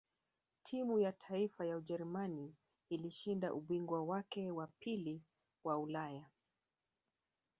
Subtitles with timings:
[0.63, 2.55] timu ya taifa ya ujerumani
[2.89, 5.21] ilishinda ubingwa wake wa pili
[5.63, 6.25] wa ulaya